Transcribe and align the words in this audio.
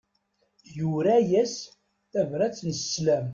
Yura-yas 0.77 1.53
tabrat 2.11 2.57
n 2.67 2.69
sslam. 2.79 3.27